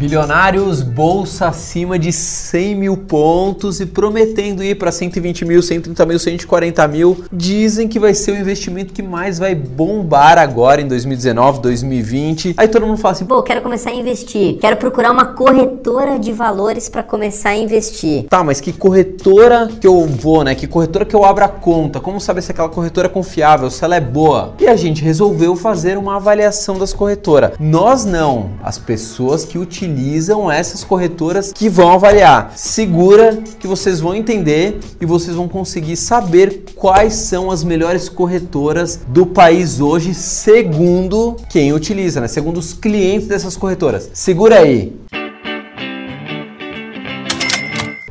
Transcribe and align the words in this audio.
Bilionários, 0.00 0.80
bolsa 0.80 1.48
acima 1.48 1.98
de 1.98 2.10
100 2.10 2.74
mil 2.74 2.96
pontos 2.96 3.80
e 3.80 3.84
prometendo 3.84 4.64
ir 4.64 4.76
para 4.76 4.90
120 4.90 5.44
mil, 5.44 5.60
130 5.60 6.06
mil, 6.06 6.18
140 6.18 6.88
mil. 6.88 7.24
Dizem 7.30 7.86
que 7.86 7.98
vai 7.98 8.14
ser 8.14 8.30
o 8.30 8.34
investimento 8.34 8.94
que 8.94 9.02
mais 9.02 9.38
vai 9.38 9.54
bombar 9.54 10.38
agora 10.38 10.80
em 10.80 10.88
2019, 10.88 11.60
2020. 11.60 12.54
Aí 12.56 12.66
todo 12.66 12.86
mundo 12.86 12.96
fala 12.96 13.12
assim: 13.12 13.26
pô, 13.26 13.42
quero 13.42 13.60
começar 13.60 13.90
a 13.90 13.92
investir, 13.94 14.56
quero 14.58 14.78
procurar 14.78 15.10
uma 15.10 15.26
corretora 15.26 16.18
de 16.18 16.32
valores 16.32 16.88
para 16.88 17.02
começar 17.02 17.50
a 17.50 17.56
investir. 17.58 18.24
Tá, 18.24 18.42
mas 18.42 18.58
que 18.58 18.72
corretora 18.72 19.68
que 19.78 19.86
eu 19.86 20.06
vou, 20.06 20.42
né? 20.42 20.54
Que 20.54 20.66
corretora 20.66 21.04
que 21.04 21.14
eu 21.14 21.26
abro 21.26 21.44
a 21.44 21.48
conta? 21.48 22.00
Como 22.00 22.18
saber 22.18 22.40
se 22.40 22.52
aquela 22.52 22.70
corretora 22.70 23.06
é 23.06 23.10
confiável, 23.10 23.70
se 23.70 23.84
ela 23.84 23.96
é 23.96 24.00
boa? 24.00 24.54
E 24.58 24.66
a 24.66 24.76
gente 24.76 25.04
resolveu 25.04 25.54
fazer 25.56 25.98
uma 25.98 26.16
avaliação 26.16 26.78
das 26.78 26.94
corretoras. 26.94 27.50
Nós 27.60 28.06
não, 28.06 28.52
as 28.62 28.78
pessoas 28.78 29.44
que 29.44 29.58
utilizam 29.58 29.89
utilizam 29.90 30.50
essas 30.50 30.84
corretoras 30.84 31.52
que 31.52 31.68
vão 31.68 31.92
avaliar. 31.92 32.52
Segura 32.56 33.42
que 33.58 33.66
vocês 33.66 34.00
vão 34.00 34.14
entender 34.14 34.78
e 35.00 35.06
vocês 35.06 35.36
vão 35.36 35.48
conseguir 35.48 35.96
saber 35.96 36.64
quais 36.74 37.14
são 37.14 37.50
as 37.50 37.64
melhores 37.64 38.08
corretoras 38.08 39.00
do 39.08 39.26
país 39.26 39.80
hoje, 39.80 40.14
segundo 40.14 41.36
quem 41.50 41.72
utiliza, 41.72 42.20
né? 42.20 42.28
Segundo 42.28 42.58
os 42.58 42.72
clientes 42.72 43.26
dessas 43.26 43.56
corretoras. 43.56 44.10
Segura 44.14 44.60
aí. 44.60 44.96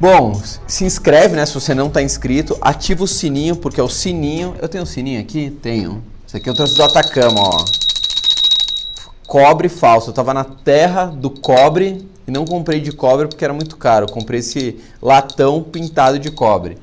Bom, 0.02 0.39
se 0.66 0.85
inscreve, 0.85 1.35
né? 1.35 1.45
Se 1.45 1.53
você 1.53 1.73
não 1.73 1.88
está 1.88 2.02
inscrito, 2.02 2.57
ativa 2.61 3.03
o 3.03 3.07
sininho, 3.07 3.55
porque 3.55 3.80
é 3.80 3.83
o 3.83 3.89
sininho. 3.89 4.55
Eu 4.61 4.67
tenho 4.67 4.83
um 4.83 4.88
sininho 4.88 5.19
aqui? 5.19 5.49
Tenho. 5.61 6.02
Esse 6.27 6.38
aqui 6.38 6.49
eu 6.49 6.53
trouxe 6.53 6.75
do 6.75 6.83
Atacama, 6.83 7.41
ó 7.41 7.88
cobre 9.29 9.69
falso. 9.69 10.09
Eu 10.09 10.13
tava 10.13 10.33
na 10.33 10.43
terra 10.43 11.05
do 11.05 11.29
cobre 11.29 12.03
e 12.27 12.31
não 12.31 12.45
comprei 12.45 12.81
de 12.81 12.91
cobre 12.91 13.27
porque 13.27 13.45
era 13.45 13.53
muito 13.53 13.77
caro. 13.77 14.07
Eu 14.07 14.11
comprei 14.11 14.39
esse 14.39 14.81
latão 14.99 15.61
pintado 15.61 16.17
de 16.17 16.31
cobre. 16.31 16.80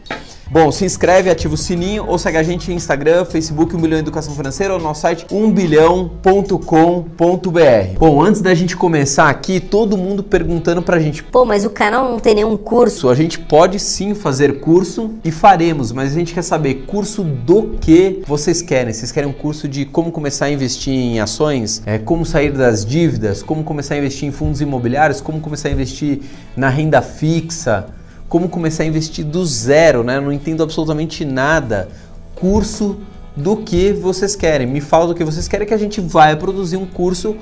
Bom, 0.49 0.71
se 0.71 0.85
inscreve, 0.85 1.29
ativa 1.29 1.55
o 1.55 1.57
sininho 1.57 2.07
ou 2.07 2.17
segue 2.19 2.39
a 2.39 2.43
gente 2.43 2.71
no 2.71 2.77
Instagram, 2.77 3.25
Facebook 3.25 3.75
1 3.75 3.81
bilhão 3.81 3.99
Educação 3.99 4.33
Financeira 4.33 4.75
ou 4.75 4.79
no 4.79 4.85
nosso 4.85 5.01
site 5.01 5.27
1bilhão.com.br. 5.27 7.99
Bom, 7.99 8.23
antes 8.23 8.41
da 8.41 8.55
gente 8.55 8.77
começar 8.77 9.29
aqui, 9.29 9.59
todo 9.59 9.97
mundo 9.97 10.23
perguntando 10.23 10.83
pra 10.83 11.01
gente: 11.01 11.25
"Pô, 11.25 11.45
mas 11.45 11.65
o 11.65 11.71
canal 11.71 12.09
não 12.09 12.21
tem 12.21 12.37
nenhum 12.37 12.57
curso?". 12.57 13.09
A 13.09 13.15
gente 13.17 13.41
pode 13.41 13.81
sim 13.81 14.15
fazer 14.15 14.61
curso 14.61 15.15
e 15.25 15.33
faremos, 15.33 15.91
mas 15.91 16.13
a 16.13 16.15
gente 16.15 16.33
quer 16.33 16.43
saber 16.43 16.85
curso 16.87 17.25
do 17.25 17.77
que 17.81 18.23
vocês 18.25 18.63
querem. 18.63 18.93
Vocês 18.93 19.11
querem 19.11 19.29
um 19.29 19.33
curso 19.33 19.67
de 19.67 19.85
como 19.85 20.13
começar 20.13 20.45
a 20.45 20.51
investir 20.53 20.95
em 20.95 21.19
ações, 21.19 21.83
é, 21.85 21.99
como 21.99 22.25
sair 22.25 22.53
das 22.53 22.87
dívidas, 22.87 23.43
como 23.43 23.65
começar 23.65 23.97
a 23.97 23.99
investir 23.99 24.29
em 24.29 24.33
fundos 24.33 24.61
imobiliários, 24.61 25.21
como 25.21 25.41
começar 25.41 25.71
a 25.71 25.73
investir 25.73 26.21
na 26.57 26.69
renda 26.69 27.03
fixa, 27.03 27.87
como 28.29 28.49
começar 28.49 28.83
a 28.83 28.87
investir 28.87 29.25
do 29.25 29.45
zero, 29.45 30.03
né? 30.03 30.21
Não 30.21 30.33
entendo 30.33 30.63
absolutamente 30.63 31.25
nada. 31.25 31.89
Curso 32.35 32.99
do 33.37 33.59
que 33.59 33.93
vocês 33.93 34.35
querem. 34.35 34.67
Me 34.67 34.81
fala 34.81 35.07
do 35.07 35.15
que 35.15 35.25
vocês 35.25 35.47
querem 35.47 35.67
que 35.67 35.75
a 35.75 35.79
gente 35.79 36.01
vai 36.01 36.37
produzir 36.37 36.77
um 36.77 36.87
curso 36.87 37.37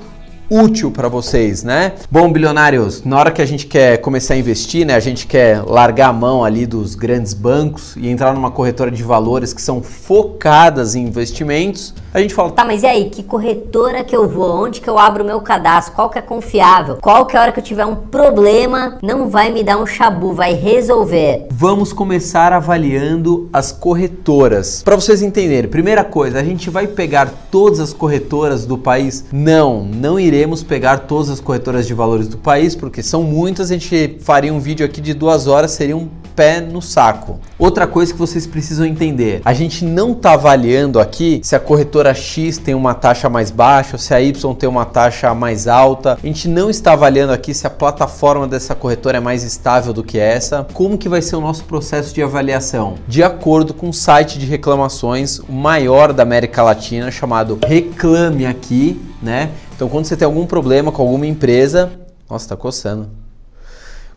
útil 0.49 0.91
para 0.91 1.07
vocês, 1.07 1.63
né? 1.63 1.93
Bom, 2.09 2.31
bilionários, 2.31 3.03
na 3.03 3.17
hora 3.17 3.31
que 3.31 3.41
a 3.41 3.45
gente 3.45 3.65
quer 3.65 3.97
começar 3.97 4.35
a 4.35 4.37
investir, 4.37 4.85
né, 4.85 4.95
a 4.95 4.99
gente 4.99 5.25
quer 5.27 5.61
largar 5.63 6.09
a 6.09 6.13
mão 6.13 6.43
ali 6.43 6.65
dos 6.65 6.95
grandes 6.95 7.33
bancos 7.33 7.95
e 7.95 8.07
entrar 8.07 8.33
numa 8.33 8.51
corretora 8.51 8.91
de 8.91 9.03
valores 9.03 9.53
que 9.53 9.61
são 9.61 9.81
focadas 9.81 10.95
em 10.95 11.03
investimentos, 11.03 11.93
a 12.13 12.21
gente 12.21 12.33
fala, 12.33 12.51
tá, 12.51 12.63
mas 12.63 12.83
e 12.83 12.85
aí, 12.85 13.09
que 13.09 13.23
corretora 13.23 14.03
que 14.03 14.15
eu 14.15 14.29
vou? 14.29 14.63
Onde 14.63 14.79
que 14.79 14.89
eu 14.89 14.97
abro 14.97 15.25
meu 15.25 15.41
cadastro? 15.41 15.95
Qual 15.95 16.09
que 16.09 16.17
é 16.17 16.21
confiável? 16.21 16.97
Qual 17.01 17.25
que 17.25 17.35
é 17.35 17.39
a 17.39 17.43
hora 17.43 17.51
que 17.51 17.59
eu 17.59 17.63
tiver 17.63 17.85
um 17.85 17.95
problema 17.95 18.97
não 19.01 19.29
vai 19.29 19.51
me 19.51 19.63
dar 19.63 19.77
um 19.77 19.85
chabu, 19.85 20.33
vai 20.33 20.53
resolver? 20.53 21.47
Vamos 21.51 21.91
começar 21.91 22.53
avaliando 22.53 23.49
as 23.51 23.71
corretoras. 23.71 24.81
Para 24.81 24.95
vocês 24.95 25.21
entenderem, 25.21 25.69
primeira 25.69 26.03
coisa, 26.03 26.39
a 26.39 26.43
gente 26.43 26.69
vai 26.69 26.87
pegar 26.87 27.29
todas 27.51 27.79
as 27.79 27.91
corretoras 27.91 28.65
do 28.65 28.77
país? 28.77 29.25
Não, 29.31 29.83
não 29.83 30.17
iremos 30.17 30.34
pegar 30.67 30.99
todas 30.99 31.29
as 31.29 31.39
corretoras 31.39 31.87
de 31.87 31.93
valores 31.93 32.27
do 32.27 32.37
país, 32.37 32.75
porque 32.75 33.01
são 33.03 33.23
muitas, 33.23 33.71
a 33.71 33.73
gente 33.73 34.17
faria 34.21 34.53
um 34.53 34.59
vídeo 34.59 34.85
aqui 34.85 34.99
de 34.99 35.13
duas 35.13 35.47
horas, 35.47 35.71
seria 35.71 35.95
um 35.95 36.07
pé 36.35 36.59
no 36.59 36.81
saco. 36.81 37.39
Outra 37.57 37.87
coisa 37.87 38.11
que 38.11 38.19
vocês 38.19 38.45
precisam 38.45 38.85
entender, 38.85 39.41
a 39.45 39.53
gente 39.53 39.85
não 39.85 40.11
está 40.11 40.33
avaliando 40.33 40.99
aqui 40.99 41.39
se 41.43 41.55
a 41.55 41.59
corretora 41.59 42.13
X 42.13 42.57
tem 42.57 42.75
uma 42.75 42.93
taxa 42.93 43.29
mais 43.29 43.49
baixa 43.49 43.97
se 43.97 44.13
a 44.13 44.21
Y 44.21 44.53
tem 44.53 44.67
uma 44.67 44.85
taxa 44.85 45.33
mais 45.33 45.67
alta. 45.67 46.17
A 46.21 46.27
gente 46.27 46.47
não 46.47 46.69
está 46.69 46.93
avaliando 46.93 47.31
aqui 47.31 47.53
se 47.53 47.65
a 47.65 47.69
plataforma 47.69 48.47
dessa 48.47 48.75
corretora 48.75 49.17
é 49.17 49.21
mais 49.21 49.43
estável 49.43 49.93
do 49.93 50.03
que 50.03 50.19
essa. 50.19 50.67
Como 50.73 50.97
que 50.97 51.07
vai 51.07 51.21
ser 51.21 51.37
o 51.37 51.41
nosso 51.41 51.63
processo 51.63 52.13
de 52.13 52.21
avaliação? 52.21 52.95
De 53.07 53.23
acordo 53.23 53.73
com 53.73 53.89
o 53.89 53.93
site 53.93 54.37
de 54.37 54.45
reclamações 54.45 55.39
o 55.39 55.53
maior 55.53 56.11
da 56.11 56.23
América 56.23 56.61
Latina 56.61 57.09
chamado 57.09 57.57
Reclame 57.65 58.45
Aqui, 58.45 59.01
né? 59.21 59.49
Então 59.75 59.89
quando 59.89 60.05
você 60.05 60.15
tem 60.15 60.25
algum 60.25 60.45
problema 60.45 60.91
com 60.91 61.01
alguma 61.01 61.27
empresa, 61.27 61.91
nossa, 62.29 62.49
tá 62.49 62.55
coçando. 62.55 63.09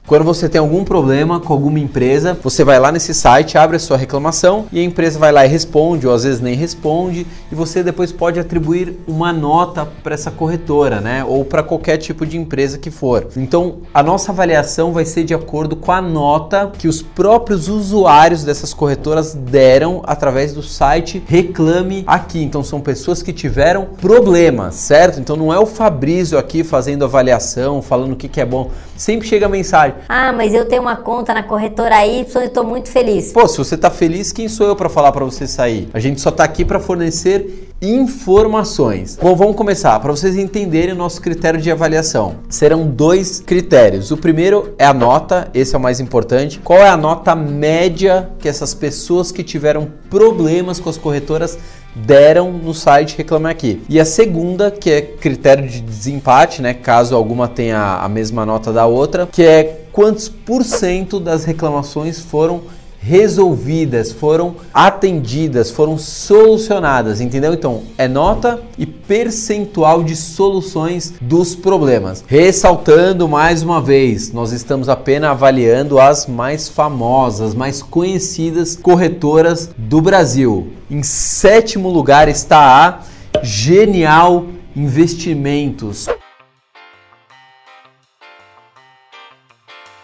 Quando 0.09 0.25
você 0.25 0.49
tem 0.49 0.59
algum 0.59 0.85
problema 0.85 1.39
com 1.39 1.53
alguma 1.53 1.79
empresa, 1.79 2.35
você 2.43 2.65
vai 2.65 2.81
lá 2.81 2.91
nesse 2.91 3.13
site, 3.13 3.59
abre 3.59 3.77
a 3.77 3.79
sua 3.79 3.99
reclamação 3.99 4.65
e 4.73 4.81
a 4.81 4.83
empresa 4.83 5.19
vai 5.19 5.31
lá 5.31 5.45
e 5.45 5.49
responde, 5.51 6.07
ou 6.07 6.15
às 6.15 6.25
vezes 6.25 6.41
nem 6.41 6.55
responde, 6.55 7.27
e 7.53 7.55
você 7.55 7.83
depois 7.83 8.11
pode 8.11 8.41
atribuir 8.41 8.99
uma 9.07 9.35
nota 9.35 9.87
para 10.03 10.15
essa 10.15 10.31
corretora, 10.31 10.99
né? 11.03 11.23
Ou 11.25 11.45
para 11.45 11.63
qualquer 11.63 11.99
tipo 11.99 12.25
de 12.25 12.39
empresa 12.39 12.79
que 12.79 12.91
for. 12.91 13.27
Então, 13.37 13.81
a 13.93 14.03
nossa 14.03 14.33
avaliação 14.33 14.95
vai 14.95 15.05
ser 15.05 15.25
de 15.25 15.35
acordo 15.35 15.77
com 15.77 15.93
a 15.93 16.01
nota 16.01 16.73
que 16.79 16.89
os 16.89 17.03
próprios 17.03 17.69
usuários 17.69 18.43
dessas 18.45 18.73
corretoras 18.73 19.35
deram 19.35 20.01
através 20.07 20.55
do 20.55 20.63
site 20.63 21.23
Reclame 21.27 22.05
Aqui. 22.07 22.43
Então, 22.43 22.65
são 22.65 22.81
pessoas 22.81 23.23
que 23.23 23.31
tiveram 23.31 23.85
problemas, 24.01 24.75
certo? 24.77 25.21
Então, 25.21 25.37
não 25.37 25.53
é 25.53 25.59
o 25.59 25.67
Fabrício 25.67 26.39
aqui 26.39 26.65
fazendo 26.65 27.05
avaliação, 27.05 27.83
falando 27.83 28.13
o 28.13 28.17
que, 28.17 28.27
que 28.27 28.41
é 28.41 28.47
bom. 28.47 28.71
Sempre 28.99 29.29
chega 29.29 29.47
a 29.47 29.49
mensagem 29.49 29.95
ah, 30.09 30.33
mas 30.33 30.55
eu 30.55 30.67
tenho 30.67 30.83
uma 30.83 30.97
conta 30.97 31.33
na 31.33 31.43
corretora 31.43 32.05
Y 32.05 32.43
e 32.43 32.47
estou 32.47 32.65
muito 32.65 32.89
feliz. 32.89 33.33
Pô, 33.33 33.47
se 33.47 33.59
você 33.59 33.75
está 33.77 33.91
feliz, 33.91 34.33
quem 34.33 34.49
sou 34.49 34.67
eu 34.67 34.75
para 34.77 34.89
falar 34.89 35.13
para 35.13 35.25
você 35.25 35.47
sair? 35.47 35.89
A 35.93 36.01
gente 36.01 36.21
só 36.21 36.31
está 36.31 36.45
aqui 36.45 36.65
para 36.65 36.81
fornecer 36.81 37.68
informações. 37.81 39.19
Bom, 39.21 39.37
vamos 39.37 39.57
começar. 39.57 39.99
Para 40.01 40.11
vocês 40.11 40.37
entenderem 40.37 40.95
o 40.95 40.99
nosso 40.99 41.21
critério 41.21 41.61
de 41.61 41.71
avaliação, 41.71 42.37
serão 42.49 42.87
dois 42.87 43.41
critérios. 43.41 44.11
O 44.11 44.17
primeiro 44.17 44.75
é 44.79 44.85
a 44.85 44.93
nota, 44.93 45.49
esse 45.55 45.75
é 45.75 45.79
o 45.79 45.81
mais 45.81 46.01
importante. 46.01 46.59
Qual 46.59 46.79
é 46.79 46.89
a 46.89 46.97
nota 46.97 47.35
média 47.35 48.31
que 48.39 48.49
essas 48.49 48.75
pessoas 48.75 49.31
que 49.31 49.43
tiveram 49.43 49.89
problemas 50.11 50.81
com 50.81 50.91
as 50.91 50.97
corretoras 50.97 51.59
deram 51.95 52.53
no 52.53 52.75
site 52.75 53.17
Reclame 53.17 53.47
Aqui. 53.47 53.83
E 53.89 53.99
a 53.99 54.05
segunda, 54.05 54.71
que 54.71 54.91
é 54.91 55.01
critério 55.01 55.67
de 55.67 55.81
desempate, 55.81 56.63
né, 56.63 56.75
caso 56.75 57.17
alguma 57.17 57.49
tenha 57.49 57.99
a 58.01 58.09
mesma 58.09 58.47
nota 58.47 58.73
da 58.73 58.87
outra, 58.87 59.27
que 59.27 59.43
é 59.43 59.87
quantos 59.93 60.29
por 60.29 60.65
cento 60.65 61.19
das 61.19 61.45
reclamações 61.45 62.21
foram 62.21 62.63
resolvidas, 63.01 64.13
foram 64.13 64.57
atendidas, 64.73 65.71
foram 65.71 65.97
solucionadas, 65.97 67.21
entendeu? 67.21 67.55
Então, 67.55 67.83
é 67.97 68.09
nota 68.09 68.61
e 68.77 68.85
percentual 68.85 70.03
de 70.03 70.17
soluções 70.17 71.15
dos 71.21 71.55
problemas. 71.55 72.25
Ressaltando 72.27 73.29
mais 73.29 73.63
uma 73.63 73.81
vez, 73.81 74.33
nós 74.33 74.53
estamos 74.53 74.89
apenas 74.89 75.31
avaliando 75.31 75.99
as 75.99 76.27
mais 76.27 76.69
famosas, 76.69 77.55
mais 77.55 77.83
conhecidas 77.83 78.77
corretoras 78.77 79.71
do 79.77 80.01
Brasil. 80.01 80.73
Em 80.91 81.03
sétimo 81.03 81.89
lugar 81.89 82.29
está 82.29 82.59
a 82.59 83.43
Genial 83.43 84.47
Investimentos. 84.75 86.07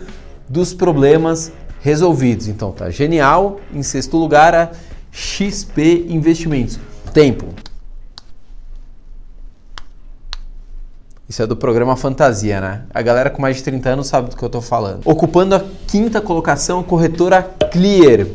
dos 0.47 0.73
problemas 0.73 1.51
resolvidos. 1.81 2.47
Então 2.47 2.71
tá 2.71 2.89
genial. 2.89 3.59
Em 3.73 3.83
sexto 3.83 4.15
lugar, 4.15 4.55
a 4.55 4.71
XP 5.11 6.05
Investimentos. 6.07 6.79
Tempo. 7.13 7.47
Isso 11.27 11.43
é 11.43 11.47
do 11.47 11.57
programa 11.57 11.97
Fantasia, 11.97 12.61
né? 12.61 12.83
A 12.93 13.01
galera 13.01 13.29
com 13.29 13.41
mais 13.41 13.57
de 13.57 13.63
30 13.63 13.89
anos 13.89 14.07
sabe 14.07 14.29
do 14.29 14.37
que 14.37 14.43
eu 14.43 14.49
tô 14.49 14.61
falando. 14.61 15.01
Ocupando 15.03 15.55
a 15.55 15.65
quinta 15.85 16.21
colocação, 16.21 16.79
a 16.79 16.83
corretora 16.85 17.43
Clear. 17.69 18.27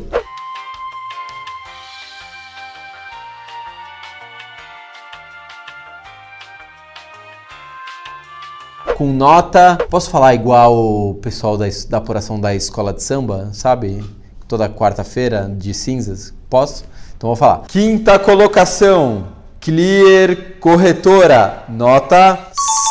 Com 9.03 9.11
nota. 9.11 9.77
Posso 9.89 10.09
falar 10.09 10.33
igual 10.33 10.73
o 10.73 11.15
pessoal 11.15 11.57
da, 11.57 11.65
da 11.89 11.97
apuração 11.97 12.39
da 12.39 12.55
escola 12.55 12.93
de 12.93 13.03
samba, 13.03 13.49
sabe? 13.51 14.01
Toda 14.47 14.69
quarta-feira 14.69 15.53
de 15.53 15.73
cinzas? 15.73 16.33
Posso? 16.49 16.85
Então 17.17 17.27
vou 17.27 17.35
falar. 17.35 17.63
Quinta 17.67 18.17
colocação. 18.17 19.27
Clear 19.59 20.37
Corretora, 20.59 21.63
nota 21.69 22.37